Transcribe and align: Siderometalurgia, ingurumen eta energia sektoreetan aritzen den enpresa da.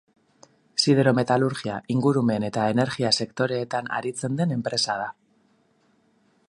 Siderometalurgia, 0.83 1.75
ingurumen 1.97 2.47
eta 2.49 2.65
energia 2.75 3.13
sektoreetan 3.25 3.93
aritzen 3.99 4.39
den 4.41 4.57
enpresa 4.59 4.99
da. 5.03 5.09